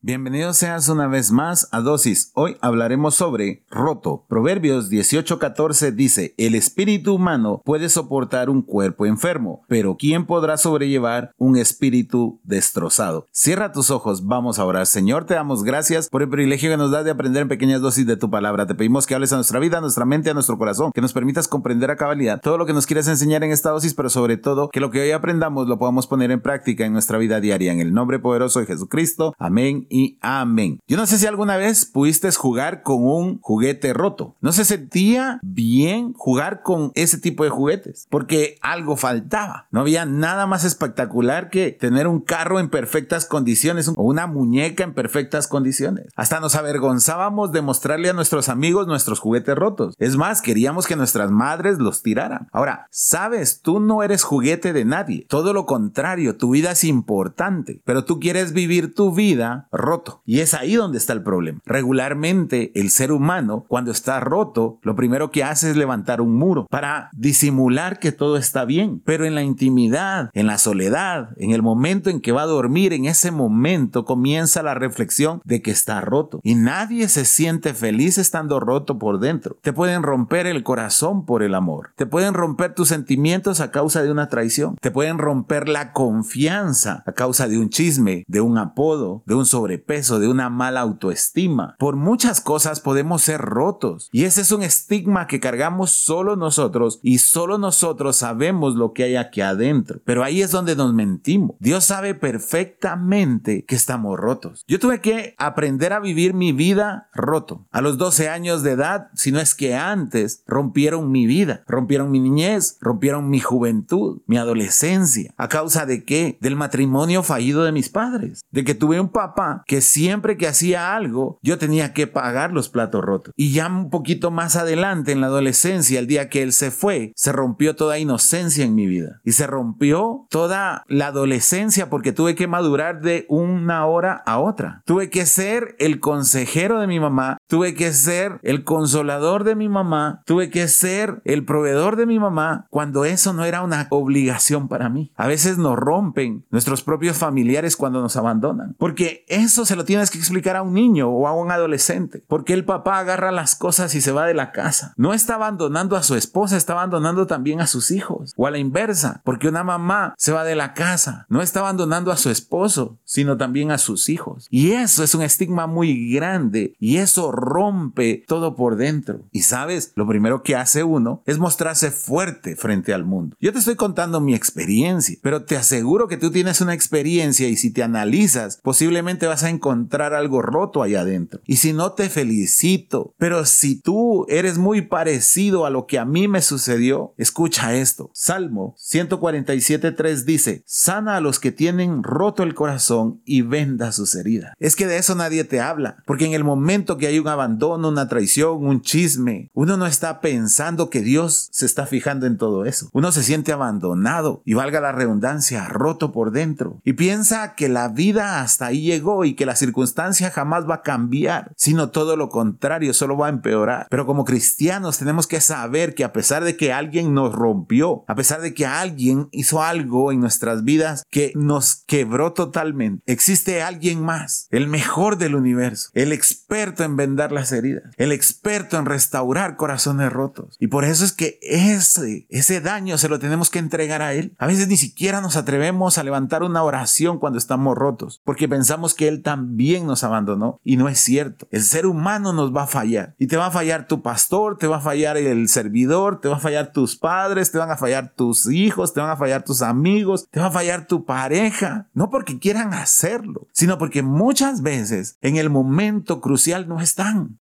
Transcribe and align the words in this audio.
Bienvenidos 0.00 0.58
seas 0.58 0.88
una 0.88 1.08
vez 1.08 1.32
más 1.32 1.68
a 1.72 1.80
Dosis. 1.80 2.30
Hoy 2.36 2.56
hablaremos 2.60 3.16
sobre 3.16 3.64
roto. 3.68 4.26
Proverbios 4.28 4.88
18:14 4.88 5.90
dice, 5.90 6.36
el 6.38 6.54
espíritu 6.54 7.16
humano 7.16 7.62
puede 7.64 7.88
soportar 7.88 8.48
un 8.48 8.62
cuerpo 8.62 9.06
enfermo, 9.06 9.64
pero 9.66 9.96
¿quién 9.98 10.24
podrá 10.24 10.56
sobrellevar 10.56 11.32
un 11.36 11.56
espíritu 11.56 12.40
destrozado? 12.44 13.26
Cierra 13.32 13.72
tus 13.72 13.90
ojos, 13.90 14.24
vamos 14.24 14.60
a 14.60 14.66
orar. 14.66 14.86
Señor, 14.86 15.24
te 15.24 15.34
damos 15.34 15.64
gracias 15.64 16.08
por 16.08 16.22
el 16.22 16.28
privilegio 16.28 16.70
que 16.70 16.76
nos 16.76 16.92
das 16.92 17.04
de 17.04 17.10
aprender 17.10 17.42
en 17.42 17.48
pequeñas 17.48 17.80
dosis 17.80 18.06
de 18.06 18.16
tu 18.16 18.30
palabra. 18.30 18.68
Te 18.68 18.76
pedimos 18.76 19.04
que 19.04 19.16
hables 19.16 19.32
a 19.32 19.36
nuestra 19.36 19.58
vida, 19.58 19.78
a 19.78 19.80
nuestra 19.80 20.04
mente, 20.04 20.30
a 20.30 20.34
nuestro 20.34 20.58
corazón, 20.58 20.92
que 20.94 21.00
nos 21.00 21.12
permitas 21.12 21.48
comprender 21.48 21.90
a 21.90 21.96
cabalidad 21.96 22.40
todo 22.40 22.56
lo 22.56 22.66
que 22.66 22.72
nos 22.72 22.86
quieres 22.86 23.08
enseñar 23.08 23.42
en 23.42 23.50
esta 23.50 23.70
dosis, 23.70 23.94
pero 23.94 24.10
sobre 24.10 24.36
todo 24.36 24.68
que 24.68 24.78
lo 24.78 24.92
que 24.92 25.00
hoy 25.00 25.10
aprendamos 25.10 25.66
lo 25.66 25.80
podamos 25.80 26.06
poner 26.06 26.30
en 26.30 26.40
práctica 26.40 26.86
en 26.86 26.92
nuestra 26.92 27.18
vida 27.18 27.40
diaria. 27.40 27.72
En 27.72 27.80
el 27.80 27.92
nombre 27.92 28.20
poderoso 28.20 28.60
de 28.60 28.66
Jesucristo. 28.66 29.34
Amén 29.38 29.87
y 29.90 30.18
amén. 30.20 30.80
Yo 30.86 30.96
no 30.96 31.06
sé 31.06 31.18
si 31.18 31.26
alguna 31.26 31.56
vez 31.56 31.86
pudiste 31.86 32.28
jugar 32.32 32.82
con 32.82 33.04
un 33.04 33.40
juguete 33.40 33.92
roto. 33.92 34.36
No 34.40 34.52
se 34.52 34.64
sentía 34.64 35.40
bien 35.42 36.12
jugar 36.12 36.62
con 36.62 36.92
ese 36.94 37.18
tipo 37.18 37.44
de 37.44 37.50
juguetes 37.50 38.06
porque 38.10 38.58
algo 38.60 38.96
faltaba. 38.96 39.66
No 39.70 39.80
había 39.80 40.04
nada 40.04 40.46
más 40.46 40.64
espectacular 40.64 41.50
que 41.50 41.72
tener 41.72 42.06
un 42.06 42.20
carro 42.20 42.60
en 42.60 42.68
perfectas 42.68 43.26
condiciones 43.26 43.88
o 43.88 44.02
una 44.02 44.26
muñeca 44.26 44.84
en 44.84 44.94
perfectas 44.94 45.48
condiciones. 45.48 46.08
Hasta 46.16 46.40
nos 46.40 46.54
avergonzábamos 46.54 47.52
de 47.52 47.62
mostrarle 47.62 48.10
a 48.10 48.12
nuestros 48.12 48.48
amigos 48.48 48.86
nuestros 48.86 49.20
juguetes 49.20 49.56
rotos. 49.56 49.94
Es 49.98 50.16
más, 50.16 50.42
queríamos 50.42 50.86
que 50.86 50.96
nuestras 50.96 51.30
madres 51.30 51.78
los 51.78 52.02
tiraran. 52.02 52.48
Ahora, 52.52 52.86
sabes, 52.90 53.62
tú 53.62 53.80
no 53.80 54.02
eres 54.02 54.22
juguete 54.22 54.72
de 54.72 54.84
nadie. 54.84 55.26
Todo 55.28 55.52
lo 55.52 55.66
contrario, 55.66 56.36
tu 56.36 56.50
vida 56.50 56.72
es 56.72 56.84
importante, 56.84 57.80
pero 57.84 58.04
tú 58.04 58.20
quieres 58.20 58.52
vivir 58.52 58.94
tu 58.94 59.14
vida 59.14 59.68
roto. 59.78 60.20
Y 60.26 60.40
es 60.40 60.52
ahí 60.52 60.74
donde 60.74 60.98
está 60.98 61.14
el 61.14 61.22
problema. 61.22 61.60
Regularmente 61.64 62.72
el 62.74 62.90
ser 62.90 63.12
humano, 63.12 63.64
cuando 63.68 63.90
está 63.90 64.20
roto, 64.20 64.78
lo 64.82 64.94
primero 64.94 65.30
que 65.30 65.44
hace 65.44 65.70
es 65.70 65.76
levantar 65.76 66.20
un 66.20 66.34
muro 66.36 66.66
para 66.68 67.08
disimular 67.16 67.98
que 67.98 68.12
todo 68.12 68.36
está 68.36 68.64
bien. 68.66 69.00
Pero 69.04 69.24
en 69.24 69.34
la 69.34 69.42
intimidad, 69.42 70.30
en 70.34 70.46
la 70.46 70.58
soledad, 70.58 71.30
en 71.36 71.52
el 71.52 71.62
momento 71.62 72.10
en 72.10 72.20
que 72.20 72.32
va 72.32 72.42
a 72.42 72.46
dormir, 72.46 72.92
en 72.92 73.06
ese 73.06 73.30
momento 73.30 74.04
comienza 74.04 74.62
la 74.62 74.74
reflexión 74.74 75.40
de 75.44 75.62
que 75.62 75.70
está 75.70 76.00
roto. 76.00 76.40
Y 76.42 76.54
nadie 76.54 77.08
se 77.08 77.24
siente 77.24 77.74
feliz 77.74 78.18
estando 78.18 78.60
roto 78.60 78.98
por 78.98 79.20
dentro. 79.20 79.56
Te 79.62 79.72
pueden 79.72 80.02
romper 80.02 80.46
el 80.46 80.62
corazón 80.62 81.24
por 81.24 81.42
el 81.42 81.54
amor. 81.54 81.92
Te 81.96 82.06
pueden 82.06 82.34
romper 82.34 82.74
tus 82.74 82.88
sentimientos 82.88 83.60
a 83.60 83.70
causa 83.70 84.02
de 84.02 84.10
una 84.10 84.28
traición. 84.28 84.76
Te 84.80 84.90
pueden 84.90 85.18
romper 85.18 85.68
la 85.68 85.92
confianza 85.92 87.02
a 87.06 87.12
causa 87.12 87.48
de 87.48 87.58
un 87.58 87.70
chisme, 87.70 88.24
de 88.26 88.40
un 88.40 88.58
apodo, 88.58 89.22
de 89.26 89.34
un 89.34 89.46
sobrepeso, 89.68 90.18
de 90.18 90.28
una 90.28 90.48
mala 90.48 90.80
autoestima. 90.80 91.76
Por 91.78 91.96
muchas 91.96 92.40
cosas 92.40 92.80
podemos 92.80 93.22
ser 93.22 93.40
rotos. 93.40 94.08
Y 94.12 94.24
ese 94.24 94.40
es 94.40 94.50
un 94.50 94.62
estigma 94.62 95.26
que 95.26 95.40
cargamos 95.40 95.90
solo 95.90 96.36
nosotros 96.36 97.00
y 97.02 97.18
solo 97.18 97.58
nosotros 97.58 98.16
sabemos 98.16 98.74
lo 98.76 98.94
que 98.94 99.04
hay 99.04 99.16
aquí 99.16 99.42
adentro. 99.42 100.00
Pero 100.06 100.24
ahí 100.24 100.40
es 100.40 100.50
donde 100.50 100.74
nos 100.74 100.94
mentimos. 100.94 101.56
Dios 101.60 101.84
sabe 101.84 102.14
perfectamente 102.14 103.66
que 103.66 103.74
estamos 103.74 104.18
rotos. 104.18 104.64
Yo 104.66 104.78
tuve 104.78 105.00
que 105.00 105.34
aprender 105.36 105.92
a 105.92 106.00
vivir 106.00 106.32
mi 106.32 106.52
vida 106.52 107.10
roto. 107.12 107.66
A 107.70 107.82
los 107.82 107.98
12 107.98 108.30
años 108.30 108.62
de 108.62 108.72
edad, 108.72 109.08
si 109.14 109.32
no 109.32 109.40
es 109.40 109.54
que 109.54 109.74
antes, 109.74 110.44
rompieron 110.46 111.10
mi 111.10 111.26
vida, 111.26 111.62
rompieron 111.66 112.10
mi 112.10 112.20
niñez, 112.20 112.78
rompieron 112.80 113.28
mi 113.28 113.40
juventud, 113.40 114.22
mi 114.26 114.38
adolescencia. 114.38 115.34
¿A 115.36 115.48
causa 115.48 115.84
de 115.84 116.04
qué? 116.04 116.38
Del 116.40 116.56
matrimonio 116.56 117.22
fallido 117.22 117.64
de 117.64 117.72
mis 117.72 117.90
padres. 117.90 118.40
De 118.50 118.64
que 118.64 118.74
tuve 118.74 118.98
un 118.98 119.10
papá 119.10 119.57
que 119.66 119.80
siempre 119.80 120.36
que 120.36 120.46
hacía 120.46 120.94
algo, 120.94 121.38
yo 121.42 121.58
tenía 121.58 121.92
que 121.92 122.06
pagar 122.06 122.52
los 122.52 122.68
platos 122.68 123.02
rotos. 123.02 123.32
Y 123.36 123.52
ya 123.52 123.66
un 123.68 123.90
poquito 123.90 124.30
más 124.30 124.56
adelante, 124.56 125.12
en 125.12 125.20
la 125.20 125.28
adolescencia, 125.28 125.98
el 125.98 126.06
día 126.06 126.28
que 126.28 126.42
él 126.42 126.52
se 126.52 126.70
fue, 126.70 127.12
se 127.16 127.32
rompió 127.32 127.76
toda 127.76 127.98
inocencia 127.98 128.64
en 128.64 128.74
mi 128.74 128.86
vida. 128.86 129.20
Y 129.24 129.32
se 129.32 129.46
rompió 129.46 130.26
toda 130.30 130.84
la 130.88 131.08
adolescencia 131.08 131.90
porque 131.90 132.12
tuve 132.12 132.34
que 132.34 132.46
madurar 132.46 133.00
de 133.00 133.26
una 133.28 133.86
hora 133.86 134.22
a 134.26 134.38
otra. 134.38 134.82
Tuve 134.84 135.10
que 135.10 135.26
ser 135.26 135.76
el 135.78 136.00
consejero 136.00 136.80
de 136.80 136.86
mi 136.86 137.00
mamá, 137.00 137.37
tuve 137.48 137.74
que 137.74 137.92
ser 137.92 138.38
el 138.42 138.62
consolador 138.62 139.42
de 139.44 139.56
mi 139.56 139.68
mamá, 139.68 140.22
tuve 140.26 140.50
que 140.50 140.68
ser 140.68 141.20
el 141.24 141.44
proveedor 141.44 141.96
de 141.96 142.06
mi 142.06 142.18
mamá 142.18 142.66
cuando 142.70 143.04
eso 143.04 143.32
no 143.32 143.44
era 143.44 143.62
una 143.62 143.88
obligación 143.90 144.68
para 144.68 144.88
mí. 144.88 145.12
A 145.16 145.26
veces 145.26 145.58
nos 145.58 145.76
rompen 145.76 146.44
nuestros 146.50 146.82
propios 146.82 147.16
familiares 147.16 147.76
cuando 147.76 148.00
nos 148.00 148.16
abandonan. 148.16 148.76
Porque 148.78 149.24
eso 149.28 149.64
se 149.64 149.76
lo 149.76 149.84
tienes 149.84 150.10
que 150.10 150.18
explicar 150.18 150.56
a 150.56 150.62
un 150.62 150.74
niño 150.74 151.08
o 151.08 151.26
a 151.26 151.34
un 151.34 151.50
adolescente. 151.50 152.22
Porque 152.28 152.52
el 152.52 152.64
papá 152.64 152.98
agarra 152.98 153.32
las 153.32 153.56
cosas 153.56 153.94
y 153.94 154.00
se 154.00 154.12
va 154.12 154.26
de 154.26 154.34
la 154.34 154.52
casa. 154.52 154.92
No 154.96 155.14
está 155.14 155.34
abandonando 155.34 155.96
a 155.96 156.02
su 156.02 156.14
esposa, 156.14 156.56
está 156.56 156.74
abandonando 156.74 157.26
también 157.26 157.60
a 157.60 157.66
sus 157.66 157.90
hijos. 157.90 158.34
O 158.36 158.46
a 158.46 158.50
la 158.50 158.58
inversa. 158.58 159.22
Porque 159.24 159.48
una 159.48 159.64
mamá 159.64 160.14
se 160.18 160.32
va 160.32 160.44
de 160.44 160.54
la 160.54 160.74
casa. 160.74 161.26
No 161.28 161.40
está 161.40 161.60
abandonando 161.60 162.12
a 162.12 162.16
su 162.16 162.30
esposo, 162.30 162.98
sino 163.04 163.36
también 163.36 163.70
a 163.70 163.78
sus 163.78 164.08
hijos. 164.08 164.46
Y 164.50 164.72
eso 164.72 165.02
es 165.02 165.14
un 165.14 165.22
estigma 165.22 165.66
muy 165.66 166.12
grande. 166.12 166.74
Y 166.78 166.98
eso 166.98 167.32
rompe 167.40 168.24
todo 168.26 168.56
por 168.56 168.76
dentro. 168.76 169.22
Y 169.32 169.42
sabes, 169.42 169.92
lo 169.94 170.06
primero 170.06 170.42
que 170.42 170.56
hace 170.56 170.84
uno 170.84 171.22
es 171.26 171.38
mostrarse 171.38 171.90
fuerte 171.90 172.56
frente 172.56 172.92
al 172.92 173.04
mundo. 173.04 173.36
Yo 173.40 173.52
te 173.52 173.58
estoy 173.58 173.76
contando 173.76 174.20
mi 174.20 174.34
experiencia, 174.34 175.16
pero 175.22 175.44
te 175.44 175.56
aseguro 175.56 176.08
que 176.08 176.16
tú 176.16 176.30
tienes 176.30 176.60
una 176.60 176.74
experiencia 176.74 177.48
y 177.48 177.56
si 177.56 177.72
te 177.72 177.82
analizas, 177.82 178.60
posiblemente 178.62 179.26
vas 179.26 179.44
a 179.44 179.50
encontrar 179.50 180.14
algo 180.14 180.42
roto 180.42 180.82
allá 180.82 181.02
adentro. 181.02 181.40
Y 181.46 181.56
si 181.56 181.72
no, 181.72 181.92
te 181.92 182.08
felicito. 182.08 183.14
Pero 183.18 183.44
si 183.44 183.80
tú 183.80 184.26
eres 184.28 184.58
muy 184.58 184.82
parecido 184.82 185.66
a 185.66 185.70
lo 185.70 185.86
que 185.86 185.98
a 185.98 186.04
mí 186.04 186.28
me 186.28 186.42
sucedió, 186.42 187.14
escucha 187.16 187.74
esto. 187.74 188.10
Salmo 188.14 188.74
147.3 188.78 190.24
dice, 190.24 190.62
sana 190.66 191.16
a 191.16 191.20
los 191.20 191.38
que 191.40 191.52
tienen 191.52 192.02
roto 192.02 192.42
el 192.42 192.54
corazón 192.54 193.20
y 193.24 193.42
venda 193.42 193.92
sus 193.92 194.14
heridas. 194.14 194.52
Es 194.58 194.76
que 194.76 194.86
de 194.86 194.98
eso 194.98 195.14
nadie 195.14 195.44
te 195.44 195.60
habla, 195.60 196.02
porque 196.06 196.26
en 196.26 196.32
el 196.32 196.44
momento 196.44 196.98
que 196.98 197.06
hay 197.06 197.18
un 197.18 197.27
abandono, 197.28 197.88
una 197.88 198.08
traición, 198.08 198.66
un 198.66 198.80
chisme, 198.80 199.50
uno 199.54 199.76
no 199.76 199.86
está 199.86 200.20
pensando 200.20 200.90
que 200.90 201.00
Dios 201.00 201.48
se 201.52 201.66
está 201.66 201.86
fijando 201.86 202.26
en 202.26 202.38
todo 202.38 202.64
eso. 202.64 202.88
Uno 202.92 203.12
se 203.12 203.22
siente 203.22 203.52
abandonado 203.52 204.42
y 204.44 204.54
valga 204.54 204.80
la 204.80 204.92
redundancia, 204.92 205.66
roto 205.68 206.12
por 206.12 206.32
dentro. 206.32 206.80
Y 206.84 206.94
piensa 206.94 207.54
que 207.54 207.68
la 207.68 207.88
vida 207.88 208.40
hasta 208.40 208.66
ahí 208.66 208.82
llegó 208.82 209.24
y 209.24 209.34
que 209.34 209.46
la 209.46 209.56
circunstancia 209.56 210.30
jamás 210.30 210.68
va 210.68 210.76
a 210.76 210.82
cambiar, 210.82 211.52
sino 211.56 211.90
todo 211.90 212.16
lo 212.16 212.28
contrario, 212.28 212.94
solo 212.94 213.16
va 213.16 213.26
a 213.26 213.30
empeorar. 213.30 213.86
Pero 213.90 214.06
como 214.06 214.24
cristianos 214.24 214.98
tenemos 214.98 215.26
que 215.26 215.40
saber 215.40 215.94
que 215.94 216.04
a 216.04 216.12
pesar 216.12 216.44
de 216.44 216.56
que 216.56 216.72
alguien 216.72 217.14
nos 217.14 217.34
rompió, 217.34 218.04
a 218.06 218.14
pesar 218.14 218.40
de 218.40 218.54
que 218.54 218.66
alguien 218.66 219.28
hizo 219.32 219.62
algo 219.62 220.12
en 220.12 220.20
nuestras 220.20 220.64
vidas 220.64 221.04
que 221.10 221.32
nos 221.34 221.82
quebró 221.86 222.32
totalmente, 222.32 223.02
existe 223.06 223.62
alguien 223.62 224.02
más, 224.02 224.46
el 224.50 224.68
mejor 224.68 225.18
del 225.18 225.34
universo, 225.34 225.90
el 225.94 226.12
experto 226.12 226.84
en 226.84 226.96
vendar 227.18 227.32
las 227.32 227.50
heridas, 227.50 227.82
el 227.96 228.12
experto 228.12 228.78
en 228.78 228.86
restaurar 228.86 229.56
corazones 229.56 230.12
rotos. 230.12 230.56
Y 230.60 230.68
por 230.68 230.84
eso 230.84 231.04
es 231.04 231.12
que 231.12 231.40
ese, 231.42 232.26
ese 232.28 232.60
daño 232.60 232.96
se 232.96 233.08
lo 233.08 233.18
tenemos 233.18 233.50
que 233.50 233.58
entregar 233.58 234.02
a 234.02 234.12
él. 234.12 234.36
A 234.38 234.46
veces 234.46 234.68
ni 234.68 234.76
siquiera 234.76 235.20
nos 235.20 235.36
atrevemos 235.36 235.98
a 235.98 236.04
levantar 236.04 236.44
una 236.44 236.62
oración 236.62 237.18
cuando 237.18 237.38
estamos 237.38 237.76
rotos, 237.76 238.20
porque 238.24 238.48
pensamos 238.48 238.94
que 238.94 239.08
Él 239.08 239.22
también 239.22 239.84
nos 239.86 240.04
abandonó 240.04 240.60
y 240.62 240.76
no 240.76 240.88
es 240.88 241.00
cierto. 241.00 241.48
El 241.50 241.62
ser 241.62 241.86
humano 241.86 242.32
nos 242.32 242.54
va 242.54 242.62
a 242.62 242.66
fallar 242.68 243.16
y 243.18 243.26
te 243.26 243.36
va 243.36 243.46
a 243.46 243.50
fallar 243.50 243.88
tu 243.88 244.00
pastor, 244.00 244.56
te 244.56 244.68
va 244.68 244.76
a 244.76 244.80
fallar 244.80 245.16
el 245.16 245.48
servidor, 245.48 246.20
te 246.20 246.28
va 246.28 246.36
a 246.36 246.40
fallar 246.40 246.72
tus 246.72 246.96
padres, 246.96 247.50
te 247.50 247.58
van 247.58 247.72
a 247.72 247.76
fallar 247.76 248.12
tus 248.14 248.46
hijos, 248.46 248.94
te 248.94 249.00
van 249.00 249.10
a 249.10 249.16
fallar 249.16 249.42
tus 249.42 249.62
amigos, 249.62 250.28
te 250.30 250.38
va 250.38 250.46
a 250.46 250.52
fallar 250.52 250.86
tu 250.86 251.04
pareja, 251.04 251.88
no 251.94 252.10
porque 252.10 252.38
quieran 252.38 252.74
hacerlo, 252.74 253.48
sino 253.52 253.76
porque 253.76 254.02
muchas 254.02 254.62
veces 254.62 255.16
en 255.20 255.36
el 255.36 255.50
momento 255.50 256.20
crucial 256.20 256.68
no 256.68 256.80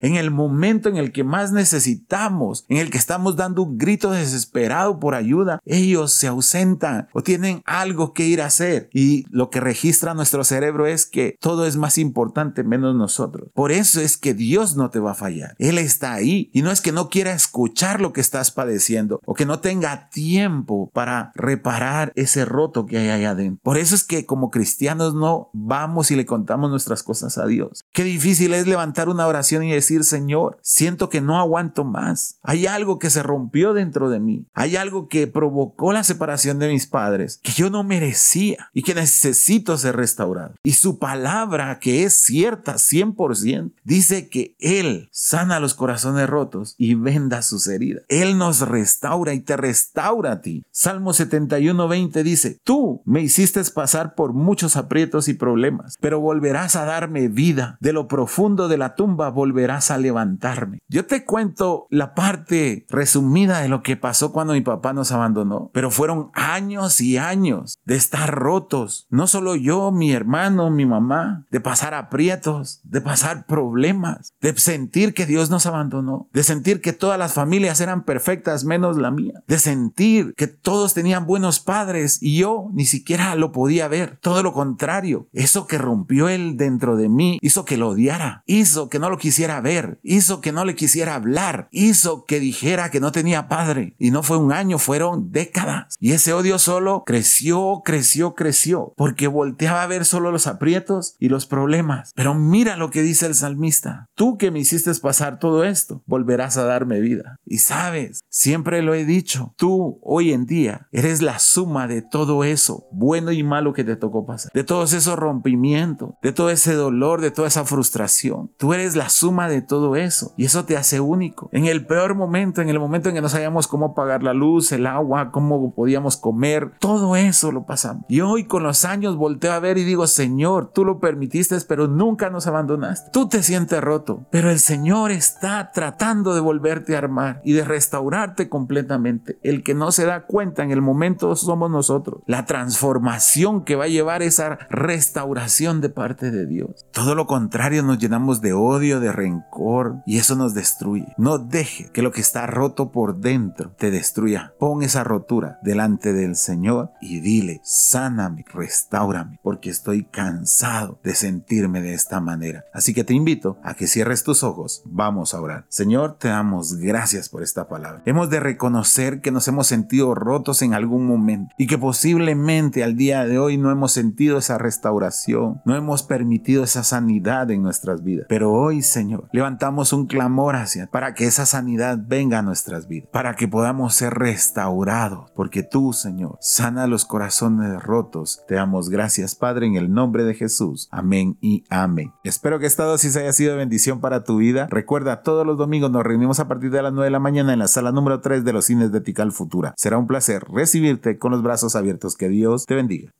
en 0.00 0.16
el 0.16 0.30
momento 0.30 0.88
en 0.88 0.96
el 0.96 1.12
que 1.12 1.24
más 1.24 1.52
necesitamos, 1.52 2.64
en 2.68 2.78
el 2.78 2.90
que 2.90 2.98
estamos 2.98 3.36
dando 3.36 3.62
un 3.62 3.78
grito 3.78 4.10
desesperado 4.10 4.98
por 4.98 5.14
ayuda, 5.14 5.60
ellos 5.64 6.12
se 6.12 6.26
ausentan 6.26 7.08
o 7.12 7.22
tienen 7.22 7.62
algo 7.64 8.12
que 8.12 8.26
ir 8.26 8.42
a 8.42 8.46
hacer 8.46 8.88
y 8.92 9.24
lo 9.30 9.50
que 9.50 9.60
registra 9.60 10.14
nuestro 10.14 10.44
cerebro 10.44 10.86
es 10.86 11.06
que 11.06 11.36
todo 11.40 11.66
es 11.66 11.76
más 11.76 11.98
importante 11.98 12.64
menos 12.64 12.94
nosotros. 12.94 13.48
Por 13.54 13.72
eso 13.72 14.00
es 14.00 14.16
que 14.16 14.34
Dios 14.34 14.76
no 14.76 14.90
te 14.90 14.98
va 14.98 15.12
a 15.12 15.14
fallar. 15.14 15.54
Él 15.58 15.78
está 15.78 16.14
ahí 16.14 16.50
y 16.52 16.62
no 16.62 16.70
es 16.70 16.80
que 16.80 16.92
no 16.92 17.08
quiera 17.08 17.32
escuchar 17.32 18.00
lo 18.00 18.12
que 18.12 18.20
estás 18.20 18.50
padeciendo 18.50 19.20
o 19.24 19.34
que 19.34 19.46
no 19.46 19.60
tenga 19.60 20.08
tiempo 20.10 20.90
para 20.92 21.32
reparar 21.34 22.12
ese 22.14 22.44
roto 22.44 22.86
que 22.86 22.98
hay 22.98 23.08
ahí 23.08 23.24
adentro. 23.24 23.60
Por 23.62 23.78
eso 23.78 23.94
es 23.94 24.04
que 24.04 24.26
como 24.26 24.50
cristianos 24.50 25.14
no 25.14 25.50
vamos 25.52 26.10
y 26.10 26.16
le 26.16 26.26
contamos 26.26 26.70
nuestras 26.70 27.02
cosas 27.02 27.38
a 27.38 27.46
Dios. 27.46 27.84
Qué 27.92 28.04
difícil 28.04 28.54
es 28.54 28.66
levantar 28.66 29.08
una 29.08 29.26
oración 29.26 29.55
oración 29.56 29.64
y 29.64 29.72
decir, 29.72 30.04
Señor, 30.04 30.58
siento 30.62 31.08
que 31.08 31.20
no 31.20 31.38
aguanto 31.38 31.84
más. 31.84 32.38
Hay 32.42 32.66
algo 32.66 32.98
que 32.98 33.10
se 33.10 33.22
rompió 33.22 33.74
dentro 33.74 34.10
de 34.10 34.20
mí. 34.20 34.46
Hay 34.54 34.76
algo 34.76 35.08
que 35.08 35.26
provocó 35.26 35.92
la 35.92 36.04
separación 36.04 36.58
de 36.58 36.68
mis 36.68 36.86
padres, 36.86 37.40
que 37.42 37.52
yo 37.52 37.70
no 37.70 37.84
merecía 37.84 38.70
y 38.72 38.82
que 38.82 38.94
necesito 38.94 39.76
ser 39.78 39.96
restaurado. 39.96 40.54
Y 40.62 40.72
su 40.72 40.98
palabra, 40.98 41.78
que 41.78 42.04
es 42.04 42.14
cierta 42.14 42.74
100%, 42.74 43.72
dice 43.84 44.28
que 44.28 44.54
Él 44.58 45.08
sana 45.12 45.60
los 45.60 45.74
corazones 45.74 46.28
rotos 46.28 46.74
y 46.78 46.94
venda 46.94 47.42
sus 47.42 47.66
heridas. 47.66 48.04
Él 48.08 48.38
nos 48.38 48.60
restaura 48.60 49.34
y 49.34 49.40
te 49.40 49.56
restaura 49.56 50.32
a 50.32 50.40
ti. 50.40 50.64
Salmo 50.70 51.12
71, 51.12 51.88
20 51.88 52.22
dice, 52.22 52.60
tú 52.62 53.02
me 53.04 53.22
hiciste 53.22 53.56
pasar 53.74 54.14
por 54.14 54.32
muchos 54.32 54.76
aprietos 54.76 55.28
y 55.28 55.34
problemas, 55.34 55.96
pero 56.00 56.20
volverás 56.20 56.76
a 56.76 56.84
darme 56.84 57.28
vida. 57.28 57.78
De 57.80 57.92
lo 57.92 58.08
profundo 58.08 58.68
de 58.68 58.76
la 58.76 58.94
tumba 58.94 59.30
volverás 59.36 59.92
a 59.92 59.98
levantarme. 59.98 60.80
Yo 60.88 61.06
te 61.06 61.24
cuento 61.24 61.86
la 61.90 62.14
parte 62.14 62.86
resumida 62.88 63.60
de 63.60 63.68
lo 63.68 63.82
que 63.82 63.96
pasó 63.96 64.32
cuando 64.32 64.54
mi 64.54 64.62
papá 64.62 64.92
nos 64.92 65.12
abandonó, 65.12 65.70
pero 65.72 65.92
fueron 65.92 66.30
años 66.32 67.00
y 67.00 67.18
años 67.18 67.78
de 67.84 67.94
estar 67.94 68.34
rotos. 68.34 69.06
No 69.10 69.28
solo 69.28 69.54
yo, 69.54 69.92
mi 69.92 70.10
hermano, 70.10 70.70
mi 70.70 70.86
mamá, 70.86 71.46
de 71.50 71.60
pasar 71.60 71.94
aprietos, 71.94 72.80
de 72.82 73.00
pasar 73.00 73.46
problemas, 73.46 74.32
de 74.40 74.56
sentir 74.58 75.14
que 75.14 75.26
Dios 75.26 75.50
nos 75.50 75.66
abandonó, 75.66 76.28
de 76.32 76.42
sentir 76.42 76.80
que 76.80 76.94
todas 76.94 77.18
las 77.18 77.34
familias 77.34 77.80
eran 77.80 78.04
perfectas 78.04 78.64
menos 78.64 78.96
la 78.96 79.10
mía, 79.10 79.42
de 79.46 79.58
sentir 79.58 80.32
que 80.36 80.46
todos 80.46 80.94
tenían 80.94 81.26
buenos 81.26 81.60
padres 81.60 82.22
y 82.22 82.38
yo 82.38 82.70
ni 82.72 82.86
siquiera 82.86 83.34
lo 83.34 83.52
podía 83.52 83.86
ver. 83.86 84.18
Todo 84.22 84.42
lo 84.42 84.54
contrario, 84.54 85.28
eso 85.32 85.66
que 85.66 85.76
rompió 85.76 86.30
él 86.30 86.56
dentro 86.56 86.96
de 86.96 87.10
mí 87.10 87.38
hizo 87.42 87.66
que 87.66 87.76
lo 87.76 87.90
odiara, 87.90 88.42
hizo 88.46 88.88
que 88.88 88.98
no 88.98 89.10
lo 89.10 89.18
quisiera 89.18 89.25
ver, 89.62 89.98
hizo 90.02 90.40
que 90.40 90.52
no 90.52 90.64
le 90.64 90.74
quisiera 90.74 91.14
hablar, 91.14 91.68
hizo 91.70 92.24
que 92.24 92.40
dijera 92.40 92.90
que 92.90 93.00
no 93.00 93.12
tenía 93.12 93.48
padre. 93.48 93.94
Y 93.98 94.10
no 94.10 94.22
fue 94.22 94.36
un 94.36 94.52
año, 94.52 94.78
fueron 94.78 95.32
décadas. 95.32 95.96
Y 96.00 96.12
ese 96.12 96.32
odio 96.32 96.58
solo 96.58 97.04
creció, 97.06 97.82
creció, 97.84 98.34
creció, 98.34 98.94
porque 98.96 99.26
volteaba 99.26 99.82
a 99.82 99.86
ver 99.86 100.04
solo 100.04 100.32
los 100.32 100.46
aprietos 100.46 101.16
y 101.18 101.28
los 101.28 101.46
problemas. 101.46 102.12
Pero 102.14 102.34
mira 102.34 102.76
lo 102.76 102.90
que 102.90 103.02
dice 103.02 103.26
el 103.26 103.34
salmista. 103.34 104.06
Tú 104.14 104.38
que 104.38 104.50
me 104.50 104.60
hiciste 104.60 104.86
pasar 105.00 105.38
todo 105.38 105.64
esto, 105.64 106.02
volverás 106.06 106.56
a 106.56 106.64
darme 106.64 107.00
vida. 107.00 107.36
Y 107.44 107.58
sabes, 107.58 108.20
siempre 108.28 108.82
lo 108.82 108.94
he 108.94 109.04
dicho, 109.04 109.54
tú 109.56 109.98
hoy 110.02 110.32
en 110.32 110.46
día 110.46 110.88
eres 110.92 111.22
la 111.22 111.38
suma 111.38 111.86
de 111.88 112.02
todo 112.02 112.44
eso, 112.44 112.86
bueno 112.92 113.32
y 113.32 113.42
malo 113.42 113.72
que 113.72 113.84
te 113.84 113.96
tocó 113.96 114.26
pasar, 114.26 114.52
de 114.52 114.64
todos 114.64 114.92
esos 114.92 115.18
rompimientos, 115.18 116.10
de 116.22 116.32
todo 116.32 116.50
ese 116.50 116.74
dolor, 116.74 117.20
de 117.20 117.30
toda 117.30 117.48
esa 117.48 117.64
frustración. 117.64 118.50
Tú 118.58 118.74
eres 118.74 118.96
la 118.96 119.08
suma 119.16 119.48
de 119.48 119.62
todo 119.62 119.96
eso 119.96 120.32
y 120.36 120.44
eso 120.44 120.64
te 120.64 120.76
hace 120.76 121.00
único. 121.00 121.48
En 121.52 121.66
el 121.66 121.86
peor 121.86 122.14
momento, 122.14 122.60
en 122.60 122.68
el 122.68 122.78
momento 122.78 123.08
en 123.08 123.14
que 123.14 123.22
no 123.22 123.28
sabíamos 123.28 123.66
cómo 123.66 123.94
pagar 123.94 124.22
la 124.22 124.34
luz, 124.34 124.72
el 124.72 124.86
agua, 124.86 125.30
cómo 125.30 125.74
podíamos 125.74 126.16
comer, 126.16 126.72
todo 126.78 127.16
eso 127.16 127.50
lo 127.50 127.64
pasamos. 127.64 128.04
Y 128.08 128.20
hoy 128.20 128.44
con 128.44 128.62
los 128.62 128.84
años 128.84 129.16
volteo 129.16 129.52
a 129.52 129.60
ver 129.60 129.78
y 129.78 129.84
digo, 129.84 130.06
Señor, 130.06 130.70
tú 130.72 130.84
lo 130.84 131.00
permitiste, 131.00 131.56
pero 131.66 131.86
nunca 131.88 132.30
nos 132.30 132.46
abandonaste. 132.46 133.10
Tú 133.12 133.28
te 133.28 133.42
sientes 133.42 133.80
roto, 133.80 134.26
pero 134.30 134.50
el 134.50 134.58
Señor 134.58 135.10
está 135.10 135.70
tratando 135.72 136.34
de 136.34 136.40
volverte 136.40 136.94
a 136.94 136.98
armar 136.98 137.40
y 137.44 137.52
de 137.52 137.64
restaurarte 137.64 138.48
completamente. 138.48 139.38
El 139.42 139.62
que 139.62 139.74
no 139.74 139.92
se 139.92 140.04
da 140.04 140.26
cuenta 140.26 140.62
en 140.62 140.70
el 140.70 140.82
momento 140.82 141.34
somos 141.36 141.70
nosotros. 141.70 142.20
La 142.26 142.44
transformación 142.44 143.64
que 143.64 143.76
va 143.76 143.84
a 143.84 143.88
llevar 143.88 144.22
esa 144.22 144.58
restauración 144.70 145.80
de 145.80 145.88
parte 145.88 146.30
de 146.30 146.46
Dios. 146.46 146.86
Todo 146.92 147.14
lo 147.14 147.26
contrario, 147.26 147.82
nos 147.82 147.98
llenamos 147.98 148.40
de 148.40 148.52
odio, 148.52 149.00
de 149.00 149.05
rencor 149.12 150.02
y 150.06 150.18
eso 150.18 150.36
nos 150.36 150.54
destruye. 150.54 151.14
No 151.16 151.38
deje 151.38 151.90
que 151.92 152.02
lo 152.02 152.12
que 152.12 152.20
está 152.20 152.46
roto 152.46 152.90
por 152.90 153.20
dentro 153.20 153.70
te 153.78 153.90
destruya. 153.90 154.54
Pon 154.58 154.82
esa 154.82 155.04
rotura 155.04 155.58
delante 155.62 156.12
del 156.12 156.36
Señor 156.36 156.90
y 157.00 157.20
dile, 157.20 157.60
sáname, 157.64 158.44
restaurame, 158.52 159.38
porque 159.42 159.70
estoy 159.70 160.04
cansado 160.04 160.98
de 161.02 161.14
sentirme 161.14 161.80
de 161.80 161.94
esta 161.94 162.20
manera. 162.20 162.64
Así 162.72 162.94
que 162.94 163.04
te 163.04 163.14
invito 163.14 163.58
a 163.62 163.74
que 163.74 163.86
cierres 163.86 164.24
tus 164.24 164.42
ojos. 164.42 164.82
Vamos 164.84 165.34
a 165.34 165.40
orar. 165.40 165.66
Señor, 165.68 166.16
te 166.18 166.28
damos 166.28 166.76
gracias 166.76 167.28
por 167.28 167.42
esta 167.42 167.68
palabra. 167.68 168.02
Hemos 168.04 168.30
de 168.30 168.40
reconocer 168.40 169.20
que 169.20 169.30
nos 169.30 169.48
hemos 169.48 169.66
sentido 169.66 170.14
rotos 170.14 170.62
en 170.62 170.74
algún 170.74 171.06
momento 171.06 171.54
y 171.58 171.66
que 171.66 171.78
posiblemente 171.78 172.84
al 172.84 172.96
día 172.96 173.24
de 173.24 173.38
hoy 173.38 173.56
no 173.56 173.70
hemos 173.70 173.92
sentido 173.92 174.38
esa 174.38 174.58
restauración, 174.58 175.60
no 175.64 175.76
hemos 175.76 176.02
permitido 176.02 176.64
esa 176.64 176.84
sanidad 176.84 177.50
en 177.50 177.62
nuestras 177.62 178.02
vidas. 178.02 178.26
Pero 178.28 178.52
hoy, 178.52 178.82
Señor, 178.82 178.95
levantamos 179.32 179.92
un 179.92 180.06
clamor 180.06 180.56
hacia 180.56 180.86
para 180.86 181.14
que 181.14 181.26
esa 181.26 181.46
sanidad 181.46 181.98
venga 182.06 182.38
a 182.38 182.42
nuestras 182.42 182.88
vidas, 182.88 183.08
para 183.12 183.34
que 183.34 183.48
podamos 183.48 183.94
ser 183.94 184.14
restaurados, 184.14 185.30
porque 185.34 185.62
tú, 185.62 185.92
Señor, 185.92 186.38
sana 186.40 186.86
los 186.86 187.04
corazones 187.04 187.82
rotos. 187.82 188.42
Te 188.48 188.54
damos 188.54 188.88
gracias, 188.88 189.34
Padre, 189.34 189.66
en 189.66 189.76
el 189.76 189.92
nombre 189.92 190.24
de 190.24 190.34
Jesús. 190.34 190.88
Amén 190.90 191.36
y 191.40 191.64
amén. 191.70 192.12
Espero 192.24 192.58
que 192.58 192.66
esta 192.66 192.84
dosis 192.84 193.16
haya 193.16 193.32
sido 193.32 193.56
bendición 193.56 194.00
para 194.00 194.24
tu 194.24 194.38
vida. 194.38 194.66
Recuerda, 194.70 195.22
todos 195.22 195.46
los 195.46 195.58
domingos 195.58 195.90
nos 195.90 196.04
reunimos 196.04 196.40
a 196.40 196.48
partir 196.48 196.70
de 196.70 196.82
las 196.82 196.92
9 196.92 197.06
de 197.06 197.10
la 197.10 197.18
mañana 197.18 197.52
en 197.52 197.58
la 197.58 197.68
sala 197.68 197.92
número 197.92 198.20
3 198.20 198.44
de 198.44 198.52
los 198.52 198.66
cines 198.66 198.92
de 198.92 199.00
Tical 199.00 199.32
Futura. 199.32 199.74
Será 199.76 199.98
un 199.98 200.06
placer 200.06 200.44
recibirte 200.50 201.18
con 201.18 201.32
los 201.32 201.42
brazos 201.42 201.76
abiertos. 201.76 202.16
Que 202.16 202.28
Dios 202.28 202.66
te 202.66 202.74
bendiga. 202.74 203.12